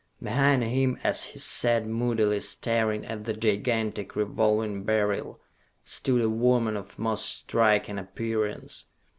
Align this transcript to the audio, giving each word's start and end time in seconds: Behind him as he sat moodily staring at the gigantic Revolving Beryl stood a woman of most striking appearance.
Behind 0.19 0.63
him 0.63 0.97
as 1.03 1.25
he 1.25 1.37
sat 1.37 1.85
moodily 1.85 2.41
staring 2.41 3.05
at 3.05 3.23
the 3.25 3.35
gigantic 3.35 4.15
Revolving 4.15 4.83
Beryl 4.83 5.39
stood 5.83 6.23
a 6.23 6.27
woman 6.27 6.75
of 6.75 6.97
most 6.97 7.27
striking 7.29 7.99
appearance. 7.99 8.85